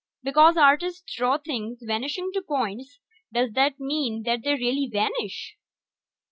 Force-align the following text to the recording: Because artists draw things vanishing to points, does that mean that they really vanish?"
Because 0.23 0.57
artists 0.57 1.03
draw 1.15 1.37
things 1.37 1.77
vanishing 1.83 2.31
to 2.33 2.41
points, 2.41 2.97
does 3.31 3.51
that 3.53 3.79
mean 3.79 4.23
that 4.23 4.41
they 4.43 4.55
really 4.55 4.89
vanish?" 4.91 5.55